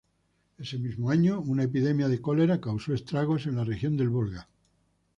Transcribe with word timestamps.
Ese 0.57 0.79
mismo 0.79 1.11
año, 1.11 1.39
una 1.41 1.61
epidemia 1.61 2.07
de 2.07 2.19
cólera 2.19 2.59
causó 2.59 2.91
estragos 2.95 3.45
en 3.45 3.55
la 3.57 3.63
región 3.63 3.97
del 3.97 4.09
Volga. 4.09 4.47